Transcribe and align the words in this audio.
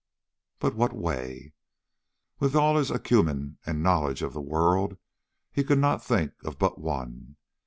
But 0.57 0.73
what 0.73 0.93
way? 0.93 1.53
With 2.39 2.55
all 2.55 2.75
his 2.75 2.89
acumen 2.89 3.59
and 3.67 3.83
knowledge 3.83 4.23
of 4.23 4.33
the 4.33 4.41
world, 4.41 4.97
he 5.51 5.63
could 5.63 5.83
think 6.01 6.31
of 6.43 6.57
but 6.57 6.79
one. 6.79 7.35